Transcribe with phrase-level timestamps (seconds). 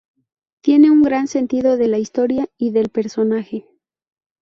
[0.63, 3.67] Tiene un gran sentido de la historia y del personaje".